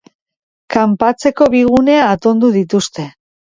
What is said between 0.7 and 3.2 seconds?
Kanpatzeko bi gune atonduko dituzte.